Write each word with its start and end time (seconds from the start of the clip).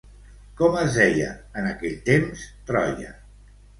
Com 0.61 0.77
es 0.83 0.95
deia 1.01 1.29
en 1.61 1.69
aquells 1.73 2.03
temps 2.11 2.47
Troia? 2.71 3.13